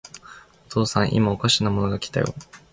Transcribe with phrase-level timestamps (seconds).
[0.65, 2.33] お父さん、いまおかしなものが来たよ。